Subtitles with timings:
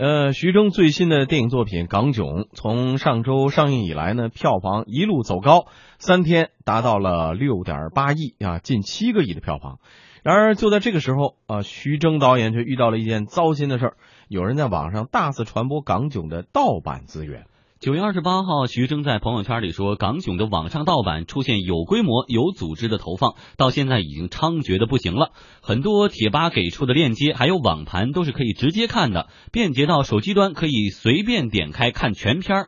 [0.00, 5.66] 呃，徐峥最新的电影作品《港囧》从上周上映以来呢，票房一路走高，
[5.98, 9.80] 三天达到了六点八亿啊，近七个亿的票房。
[10.22, 13.96] 然而就在这个时候啊，徐峥导演却遇到了一件糟心的事儿，
[14.28, 17.46] 有人在网上大肆传播《港囧》的盗版资源。
[17.80, 25.30] 九月二十八号，徐峥在朋友圈里说，港囧的网上盗版出现有规模、有组织的投放，到现在已经猖獗的不行了。
[25.62, 32.66] 很多贴吧给出的链接还有网盘都是可以直接看的，便捷到手机端可以随便点开看全片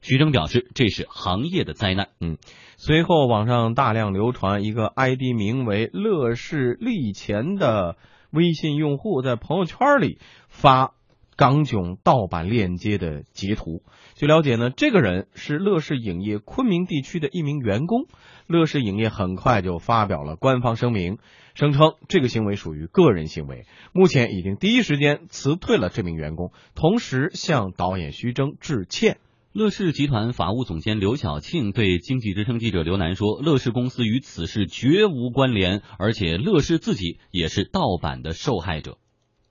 [0.00, 2.10] 徐峥表示，这是行业的灾难。
[2.20, 2.38] 嗯，
[2.76, 7.96] 随后网上大量流传一个 ID 名为“乐视利钱”的
[8.30, 10.92] 微信用户在朋友圈里发。
[11.42, 13.82] 港囧盗版链接的截图。
[14.14, 18.06] 据了解呢，这个人是乐视影业昆明地区的一名员工。
[18.46, 21.18] 乐视影业很快就发表了官方声明，
[21.54, 29.18] 声称这个行为属于个人行为，目前已经第一时间辞退了这名员工，同时向导演徐峥致歉。
[29.52, 38.98] 乐视集团法务总监刘晓庆对经济之声记者刘楠说：“乐视公司与此事绝无关联，而且乐视自己也是盗版的受害者。”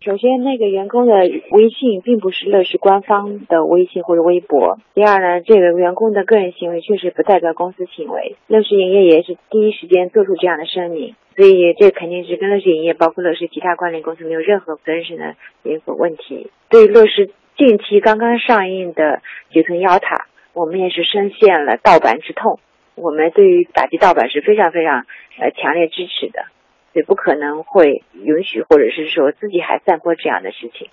[0.04, 1.14] 首先，那个员工的
[1.52, 4.80] 微信并不是乐视官方的微信或者微博。
[4.96, 8.36] 第二呢，这个员工的个人行为确实不代表公司行为。
[8.48, 16.50] 乐视影业也是第一时间做出这样的声明，所以这肯定是跟乐视影业，包括乐视其他关联公司没有任何责任上的因素问题。
[16.68, 19.04] 对乐视近期刚刚上映的
[19.54, 20.16] 《九层妖塔》，
[20.56, 22.58] 我们也是深陷了盗版之痛。
[22.96, 25.06] 我们对于打击盗版是非常非常
[25.38, 26.46] 呃强烈支持的。
[26.94, 30.90] 也不可能会允许，或者是说自己还散播这样的事情。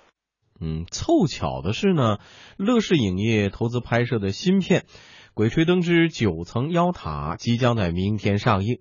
[0.61, 2.17] 嗯，凑巧的是呢，
[2.57, 4.81] 乐视影业投资拍摄的新片
[5.33, 8.79] 《鬼吹灯之九层妖塔》即将在明天上映，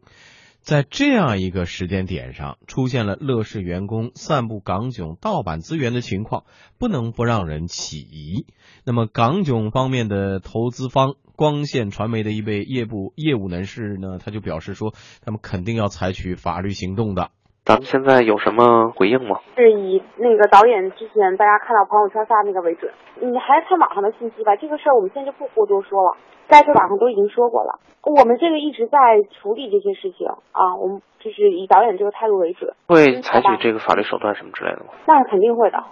[0.69, 6.45] 在这样一个时间点上，出现了乐视员工散布港囧盗版资源的情况，
[6.77, 8.45] 不能不让人起疑。
[8.85, 11.15] 那么，港囧方面的投资方。
[11.39, 14.93] 光线传媒的一位业务业务人士呢，他就表示说，
[15.23, 17.31] 他们肯定要采取法律行动的。
[17.69, 19.41] 咱们现在有什么回应吗？
[19.55, 22.91] 是以那个导演之前大家看到朋友圈发那个为准。
[23.21, 26.17] 你还是看网上的信息吧，这个事儿我们现在就不过多说了，
[26.49, 27.79] 在这网上都已经说过了。
[28.05, 32.73] 我们这个一直在处理这些事情啊，我们就是以导演这个态度为准。
[32.87, 34.97] 会采取这个法律手段什么之类的吗？
[35.07, 35.85] 那是肯定会的。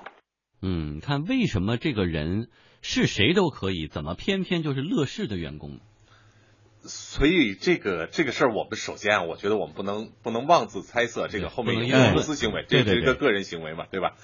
[0.62, 2.48] 嗯，看为什么这个人。
[2.82, 5.81] 是谁都可以，怎么偏偏就是乐视的员工？
[6.86, 14.16] 所以这个这个事儿，我们首先啊，我觉得我们不能不能妄自猜测这个后面有公司行为，这是一个个人行为嘛，对吧？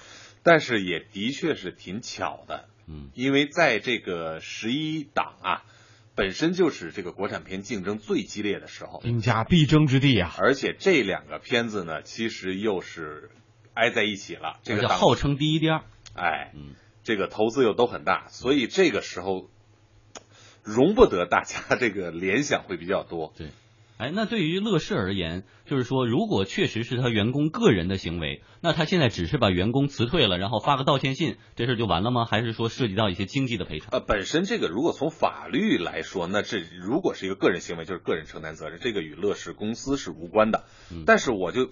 [0.43, 5.63] 但是也的确是挺巧的，嗯，因为在这个十一档啊，
[6.15, 10.33] 本身就是这个国产片竞争最激烈的时候，兵家必争之地啊。
[10.37, 13.29] 而且这两个片子呢，其实又是
[13.73, 15.81] 挨在一起了，这个号称第一第二，
[16.15, 16.75] 哎，嗯。
[17.05, 19.49] 这个投资又都很大，所以这个时候
[20.63, 23.33] 容不得大家这个联想会比较多。
[23.37, 23.49] 对，
[23.97, 32.25] 哎，那对于乐视而言，就是说，如果确实是他员工个人的行为，那他现在只是把员工辞退了，然后发个道歉信，这事就完了吗？
[32.25, 33.89] 还是说涉及到一些经济的赔偿？
[33.91, 40.63] 呃，本身这个如果从法律来说，那这如果是一个个人行为，就是个人承担责任，这个与乐视公司是无关的。
[40.91, 41.69] 嗯但是我就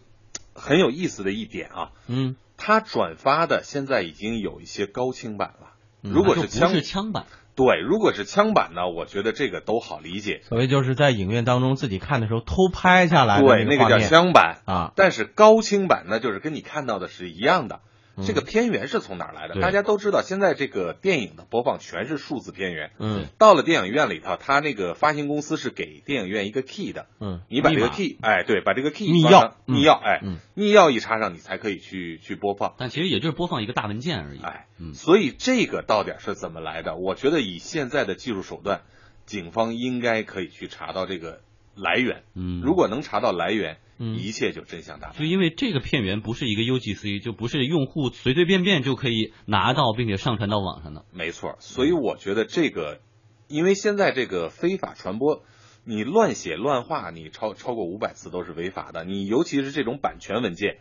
[0.54, 2.36] 很有意思的一点啊，嗯。
[2.64, 5.74] 他转发的现在已经有一些高清版了，
[6.04, 7.26] 如果是枪是枪版，
[7.64, 10.42] 对，如果是枪版呢，我觉得这个都好理解。
[10.50, 14.94] 所谓就是在影院当中自己看的时候偷拍下来的对，那个叫枪版啊。
[14.96, 17.82] 但是高清版呢，就是跟你看到的是一样的。
[18.26, 19.60] 这个片源是从哪儿来的？
[19.62, 22.92] 大家都知道，现在这个电影的播放全是数字片源。
[23.00, 27.08] 嗯，到了电影院里头，它那个发行公司是给电影院一个 key 的。
[27.20, 30.22] 嗯，你把这个 key，哎，对，把这个 key 密钥，密钥，哎，
[30.54, 32.76] 密钥一插上，你才可以去去播放。
[32.78, 34.42] 但其实也就是播放一个大文件而已。
[34.42, 36.96] 哎，所以这个到底是怎么来的？
[36.96, 38.82] 我觉得以现在的技术手段，
[39.26, 41.42] 警方应该可以去查到这个
[41.76, 42.24] 来源。
[42.36, 43.78] 嗯，如果能查到来源。
[44.16, 45.18] 一切就真相大白。
[45.18, 51.06] 就因为这个片源不是一个 UGC，就不是用户随随便便就可以拿到并且上传到网上的。
[51.14, 53.00] 没错，所以我觉得这个，
[53.48, 55.44] 因为现在这个非法传播，
[55.86, 59.04] 你乱写乱画，你超超过五百次都是违法的。
[59.04, 60.80] 你尤其是这种版权文件。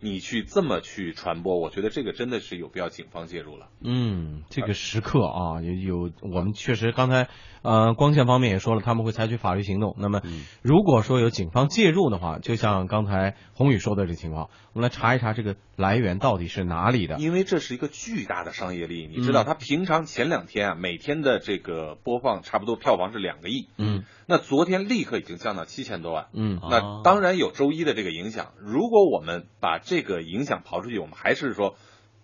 [0.00, 3.68] 你去这么去传播，我觉得这个真的是有必要警方介入了。
[3.82, 7.28] 嗯，这个时刻啊，有有我们确实刚才
[7.62, 9.94] 呃光线方面也说了，他们会采取法律行动。
[9.98, 10.22] 那么
[10.62, 17.16] 如果说有警方介入的话，就像刚才宏宇说的这情况，我们来查一查这个来源到底是哪里的。
[17.18, 23.68] 因为这是一个巨大的商业利益，你知道，他平常前两天啊，每天的这个播放差不多票房是两个亿。
[23.76, 24.04] 嗯。
[24.30, 28.52] 那昨天立刻已经降到七千多万，嗯，那当然有周一的这个影响。
[28.60, 31.74] 如果我们把这个影响刨出去，我们还是说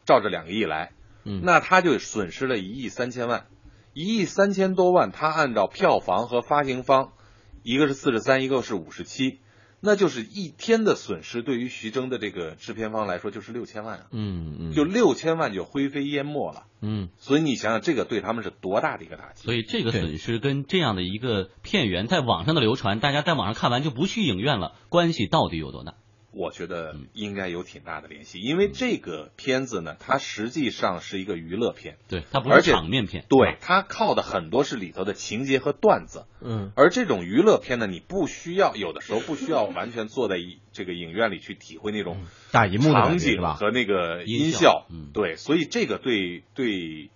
[0.05, 0.93] 照着两个亿来，
[1.25, 3.49] 嗯，那他就损失了一亿三千万，
[3.93, 7.11] 一亿三千多万，他按照票房和发行方，
[7.65, 9.41] 一个是四十三，一个是五十七。
[9.87, 19.45] 那就是一天的损失，对于徐峥的这个制片方来说就是六千万啊，嗯嗯，就六千万就灰飞烟没了，嗯，所以你想想这个对他们是多大的一个打击？
[19.45, 25.95] 所以这个损失跟这样的一个片源在网上的流传，大家在网上看完就不去影院了，关系到底有多大？
[26.37, 40.37] 我觉得应该有挺大的联系，因为这个片子呢，它实际上是一个娱乐片，对，它不是场面片，对，它靠的很多是里头的情节和段子，嗯，而这种娱乐片呢，你不需要有的时候不需要完全坐在
[40.73, 47.11] 这个影院里去体会那种大荧幕场景和那个音效，对，所以这个对对。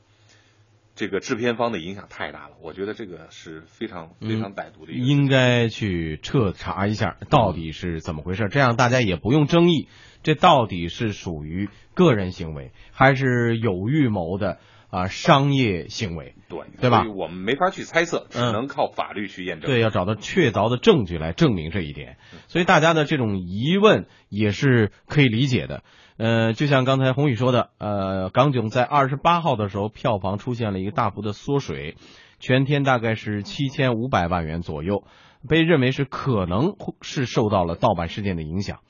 [1.01, 9.89] 这个制片方的影响太大了，我觉得这个是非常非常歹毒的，应该去彻查一下到底是怎么回事，这样大家也不用争议，
[10.23, 14.59] 这到底是属于个人行为还是有预谋的
[14.91, 16.35] 啊商业行为？
[16.49, 17.05] 对对吧？
[17.17, 19.71] 我们没法去猜测，只能靠法律去验证。
[19.71, 22.17] 对，要找到确凿的证据来证明这一点。
[22.49, 25.83] 所以大家的这种疑问也是可以理解的。
[26.17, 31.97] 呃，就像刚才宏宇说的，呃，港囧在二十八号的时候票房出现了一个大幅的缩水，
[32.41, 35.05] 全天大概是七千五百万元左右，
[35.49, 38.81] 被认为是可能是受到了盗版事件的影响。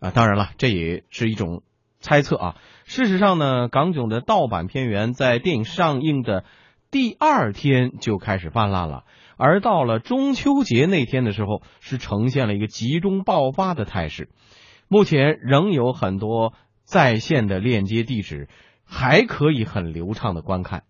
[0.00, 1.62] 啊，当然了，这也是一种
[2.02, 2.56] 猜测啊。
[2.84, 6.44] 事实上呢，港囧的盗版片源在电影上映的
[6.90, 9.04] 第二天就开始泛滥了，
[9.38, 14.28] 而到了中秋节那天的时候，是呈现了一个集中爆发的态势。
[14.88, 16.52] 目前仍有很多。
[16.84, 18.48] 在线的链接地址
[18.84, 20.82] 还可以很流畅的观看，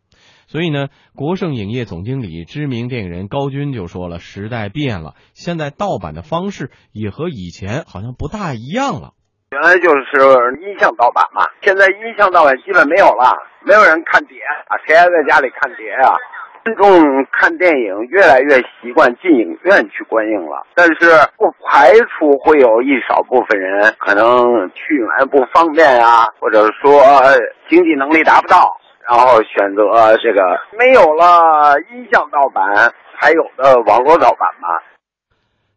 [0.49, 9.13] 所以呢，国盛影业总经理、知名电影人高军就说了：“时代变了，现在盗版的方式也和以前好像不大一样了。
[9.53, 16.17] 原来就是音像盗版嘛，现在音像盗版基本没有了，没有人看碟啊，谁还在家里看碟啊？”
[16.65, 27.03] 观众看电影越来越习惯进影院去观影了，但是不排除会有一少部分人可能去买不方便啊，或者说
[27.69, 28.75] 经济能力达不到，
[29.07, 32.65] 然后选择这个没有了音像盗版，
[33.19, 34.69] 还有的网络盗版嘛。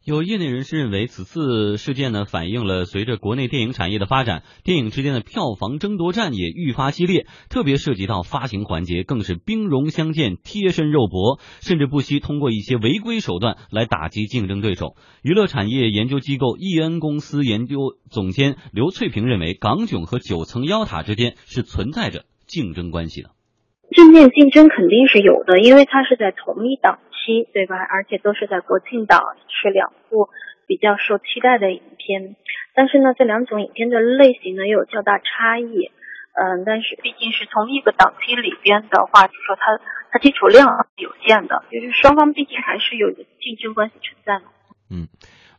[0.05, 14.95] 有业内人士认为，此次事件呢，反映了随着国内电影产业的发展，电影之间的票房争夺战也愈发激烈，特别涉及到发行环节，更是兵戎相见、贴身肉搏，甚至不惜通过一些违规手段来打击竞争对手。
[15.23, 17.77] 娱乐产业研究机构易恩公司研究
[18.11, 23.31] 总监刘翠萍认为，港囧和九层妖塔之间是存在着竞争关系的。
[23.91, 26.99] 正面竞争肯定是有的，因为它是在同一档。
[27.25, 27.75] 期对吧？
[27.75, 29.19] 而且都是在国庆档，
[29.49, 30.29] 是两部
[30.67, 32.35] 比较受期待的影片。
[32.75, 35.89] 但是呢，这两种影片的类型呢又有较大差异。
[36.37, 39.79] 嗯，但是毕竟是同一个档期里边的话，就说它
[40.11, 40.67] 它基础量
[40.97, 44.45] 有限的，就是双方毕竟还是有一个竞争关系存在的。
[44.91, 45.07] 嗯，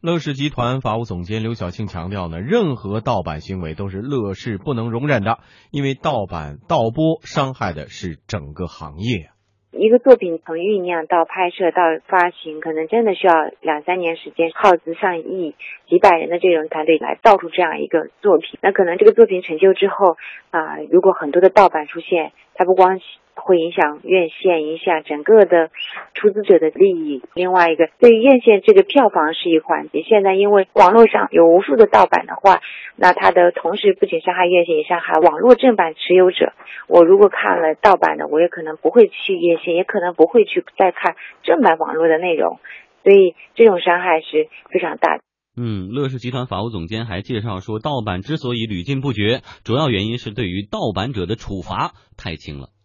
[0.03, 5.39] 乐视集团法务总监刘晓庆强调呢，任何盗版行为都是乐视不能容忍的，
[5.71, 9.31] 因为盗版盗播伤害的是整个行业。
[9.79, 15.55] 一个作品从酝酿到拍摄到发行，可能真的需要两三年时间，耗资上亿、
[15.89, 18.59] 几百人的这种团队来造出这样一个作品。
[18.63, 20.17] 那可能这个作品成就之后
[20.51, 23.01] 啊，如果很多的盗版出现，它不光。
[23.37, 25.71] 会影响院线，影响整个的
[26.15, 27.23] 出资者的利益。
[27.35, 30.03] 另外一个，对于院线这个票房是一环节。
[30.03, 32.61] 现在因为网络上有无数的盗版的话，
[32.97, 36.55] 那它的同时不仅伤害院线，也伤害网络正版持有者。
[36.89, 42.59] 我如果看了盗版的，我也可能不会去院线，也可能不会去再看正版网络的内容。
[43.05, 45.23] 所以这种伤害是非常大的。
[45.59, 52.76] 嗯，乐视集团法务总监还介绍说，盗版之所以屡禁不绝，主要原因是对于盗版者的处罚太轻了。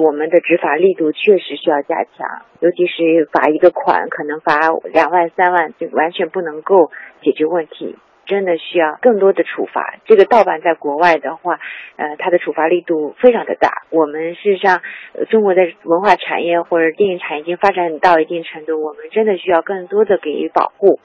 [0.00, 6.90] 我们的执法力度确实需要加强，尤其是罚一个款可能罚两万三万，就完全不能够
[7.20, 9.96] 解决问题，真的需要更多的处罚。
[10.06, 11.60] 这个盗版在国外的话，
[11.96, 13.82] 呃，它的处罚力度非常的大。
[13.90, 14.80] 我们事实上，
[15.28, 20.98] 中国的文化产业或者电影产业已经发展到一定程度，我们真的需要更多的给予保护。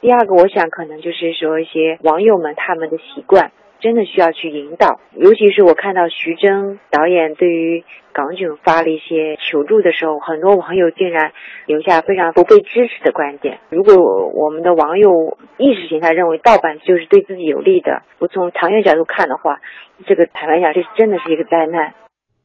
[0.00, 3.52] 第二个，我想可能就是说一些网友们他们的习惯。
[3.80, 11.32] 真的需要去引导，尤其是我看到徐峥导演对于港囧发了一些求助的时候，很多网友竟然
[11.66, 13.58] 留下非常不被支持的观点。
[13.70, 19.60] 如果我们的网友意识形态认为盗版就是对自己有利的，我从长远角度看的话，
[20.06, 21.94] 这个坦白讲，这真的是一个灾难。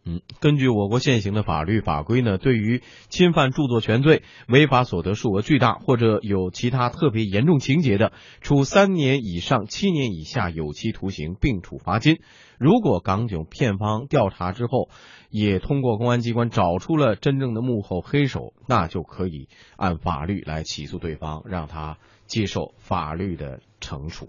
[0.05, 12.19] 嗯，根据我国现行的法律法规呢，对于侵犯著作权罪、违法所得数额巨大或者有其他特别严重情节的，处三年以上七年以下有期徒刑，并处罚金。
[12.57, 14.89] 如果港囧片方调查之后，
[15.29, 24.27] 也通过公安机关找出了真正的幕后黑手，那就可以按法律来起诉对方，让他接受法律的惩处。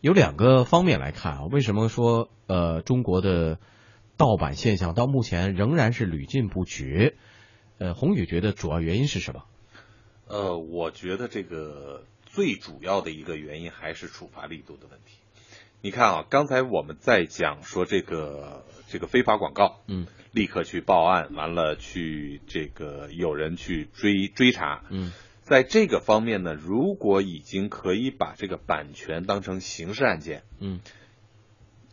[0.00, 3.58] 有两个方面来看啊，为什么说呃中国的？
[4.16, 7.16] 盗版现象到目前仍然是屡禁不绝，
[7.78, 9.44] 呃，宏宇觉得主要原因是什么？
[10.28, 15.18] 呃，我觉得这个最主要的一个原因还是处罚力度的问题。
[15.80, 30.80] 你看啊，刚才我们在讲说这个这个非法广告，嗯，立刻去报案，完了去这个有人去追追查，嗯，在这个方面呢，如果已经可以把这个版权当成刑事案件，嗯。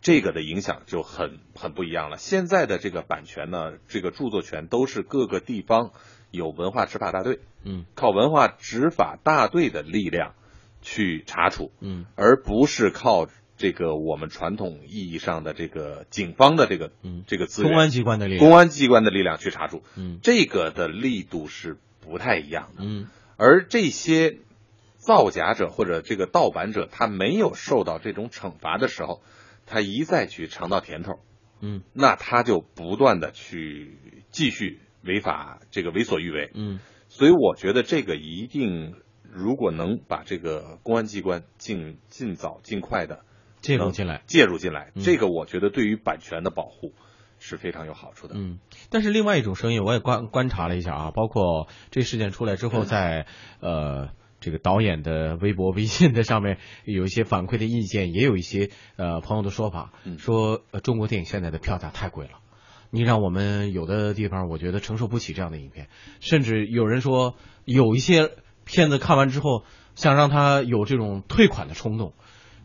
[0.01, 2.17] 这个的影响就很很不一样了。
[2.17, 5.91] 现在的这个版权呢，这个著作权都是各个地方
[6.31, 10.33] 有文化执法大队，嗯，靠文化执法大队的力量
[10.81, 13.27] 去查处，嗯，而不是靠
[13.57, 17.23] 这个我们传统意义上的这个警方的这个嗯。
[17.27, 24.39] 这个资源，公安机关的力量，公安机关的力量去查处，嗯，这个的力度是不太一样的，嗯，而这些
[24.97, 29.21] 造假者或者这个盗版者，他没有受到这种惩罚的时候。
[29.71, 31.13] 他一再去尝到甜头，
[31.61, 33.97] 嗯，那他就不断的去
[34.29, 43.23] 继续违法，这个为所欲为，嗯，所以我觉得这个一定，如果能把这个公安机关尽尽早尽快的
[43.61, 46.93] 介入进来，介入进来，这个我觉得对于版权的保护
[47.39, 48.35] 是非常有好处的。
[48.37, 48.59] 嗯，
[48.89, 53.25] 但是另外一种声音，我也观观察了一下啊，包括这事件出来之后，在
[53.61, 54.09] 呃。
[54.41, 62.39] 这个导演的微博、微信的上面有一些反馈的意见，也有一些呃朋友的说法，说中国电影现在的票价太贵了，
[62.89, 68.31] 你让我们有的地方我觉得承受不起这样的影片，甚至有人说有一些
[68.65, 72.13] 片子看完之后想让他有这种退款的冲动。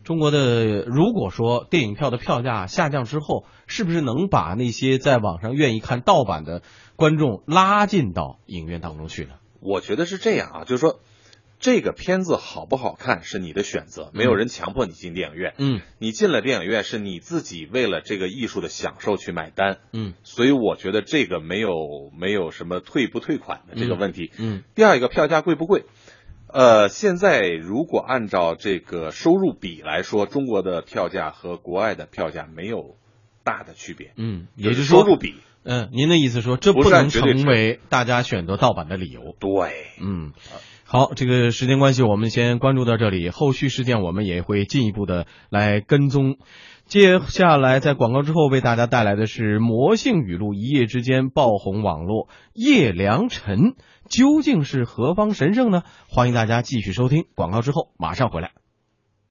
[0.03, 6.63] 中国的如果说电影票的票价下降之后，是不是能把那些在网上愿意看盗版的
[6.95, 9.35] 观众拉进到影院当中去呢？
[9.59, 10.99] 我觉得是这样啊，就是说。
[11.59, 15.55] 这个片子好不好看是你的选择，没有人强迫你进电影院。
[15.57, 19.79] 嗯，你进了电影院是你自己为了这个艺术的享受去买单。
[19.91, 24.31] 嗯，所以我觉得这个没有没有什么退不退款的这个问题。
[24.37, 25.85] 嗯，第二一个票价贵不贵？
[26.47, 32.97] 呃，现在如果按照这个收入比来说，中国的票价和国外的票价没有
[33.43, 34.13] 大的区别。
[34.15, 35.35] 嗯，也就是收入比。
[35.63, 39.35] 嗯，您的意思说这不能成为大家选择盗版的理由？
[39.39, 40.33] 对，嗯。
[40.89, 43.29] 好，这个时间关系，我们先关注到这里。
[43.29, 46.37] 后续事件我们也会进一步的来跟踪。
[46.85, 52.29] 接下来在广告之后为大家带来的是魔性语录，一夜之间爆红网络。
[52.53, 53.73] 叶良辰
[54.07, 55.83] 究竟是何方神圣呢？
[56.07, 58.51] 欢迎大家继续收听广告之后马上回来。